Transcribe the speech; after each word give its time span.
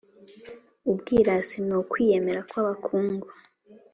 Ubwirasi 0.89 1.57
n’ukwiyemera 1.67 2.41
kw’abakungu 2.49 3.27